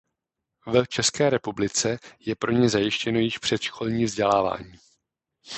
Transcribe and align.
V 0.65 0.83
České 0.87 1.29
republice 1.29 1.97
je 2.19 2.35
pro 2.35 2.51
ně 2.51 2.69
zajištěno 2.69 3.19
již 3.19 3.37
předškolní 3.37 4.05
vzdělávání. 4.05 4.73